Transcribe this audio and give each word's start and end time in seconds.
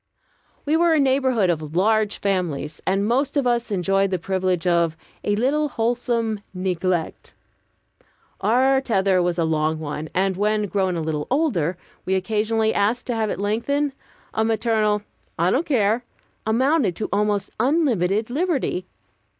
We 0.65 0.75
were 0.75 0.95
a 0.95 0.99
neighborhood 0.99 1.51
of 1.51 1.75
large 1.75 2.17
families, 2.17 2.81
and 2.87 3.05
most 3.07 3.37
of 3.37 3.45
us 3.45 3.69
enjoyed 3.69 4.09
the 4.09 4.17
privilege 4.17 4.65
of 4.65 4.97
"a 5.23 5.35
little 5.35 5.69
wholesome 5.69 6.39
neglect." 6.55 7.35
Our 8.39 8.81
tether 8.81 9.21
was 9.21 9.37
a 9.37 9.43
long 9.43 9.77
one, 9.77 10.09
and 10.15 10.35
when, 10.37 10.65
grown 10.65 10.95
a 10.95 11.01
little 11.01 11.27
older, 11.29 11.77
we 12.03 12.15
occasionally 12.15 12.73
asked 12.73 13.05
to 13.05 13.15
have 13.15 13.29
it 13.29 13.39
lengthened, 13.39 13.91
a 14.33 14.43
maternal 14.43 15.03
"I 15.37 15.51
don't 15.51 15.67
care" 15.67 16.03
amounted 16.47 16.95
to 16.95 17.09
almost 17.13 17.51
unlimited 17.59 18.31
liberty. 18.31 18.87